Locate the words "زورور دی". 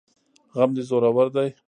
0.89-1.47